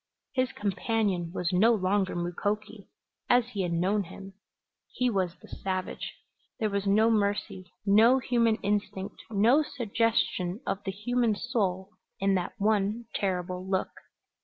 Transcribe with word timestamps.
His 0.33 0.51
companion 0.51 1.31
was 1.31 1.53
no 1.53 1.75
longer 1.75 2.15
Mukoki 2.15 2.87
as 3.29 3.49
he 3.49 3.61
had 3.61 3.71
known 3.71 4.05
him; 4.05 4.33
he 4.91 5.11
was 5.11 5.35
the 5.35 5.47
savage. 5.47 6.15
There 6.59 6.71
was 6.71 6.87
no 6.87 7.11
mercy, 7.11 7.71
no 7.85 8.17
human 8.17 8.55
instinct, 8.63 9.21
no 9.29 9.61
suggestion 9.61 10.59
of 10.65 10.83
the 10.85 10.91
human 10.91 11.35
soul 11.35 11.91
in 12.19 12.33
that 12.33 12.53
one 12.57 13.05
terrible 13.13 13.63
look. 13.63 13.91